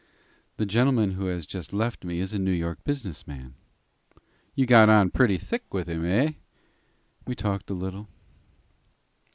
"The 0.57 0.65
gentleman 0.65 1.11
who 1.11 1.27
has 1.27 1.45
just 1.45 1.73
left 1.73 2.03
me 2.03 2.19
is 2.21 2.33
a 2.33 2.39
New 2.39 2.49
York 2.51 2.83
business 2.83 3.27
man." 3.27 3.53
"You 4.55 4.65
got 4.65 5.13
pretty 5.13 5.37
thick 5.37 5.71
with 5.71 5.87
him, 5.87 6.03
eh?" 6.05 6.31
"We 7.27 7.35
talked 7.35 7.69
a 7.69 7.75
little." 7.75 8.07